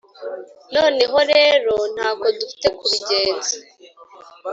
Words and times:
Noneho 0.75 1.17
rero 1.33 1.73
nta 1.93 2.07
ko 2.19 2.27
dufite 2.39 2.67
kubigenza. 2.77 3.55